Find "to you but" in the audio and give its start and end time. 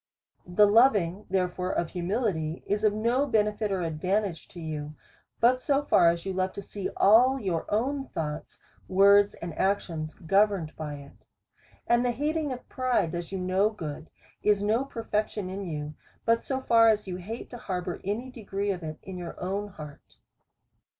4.47-5.61